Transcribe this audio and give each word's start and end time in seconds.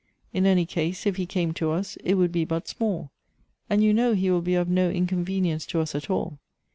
In 0.33 0.47
any 0.47 0.65
case, 0.65 1.05
if 1.05 1.17
he 1.17 1.27
came 1.27 1.53
to 1.53 1.69
us, 1.69 1.95
it 1.97 2.15
would 2.15 2.31
be 2.31 2.43
but 2.43 2.67
small; 2.67 3.11
and 3.69 3.83
you 3.83 3.93
know 3.93 4.13
he 4.15 4.31
will 4.31 4.41
be 4.41 4.55
of 4.55 4.67
no 4.67 4.89
inconvenience 4.89 5.63
to 5.67 5.79
us 5.79 5.93
at 5.93 6.09
all. 6.09 6.39